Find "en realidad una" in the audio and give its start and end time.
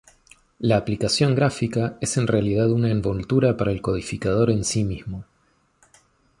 2.17-2.89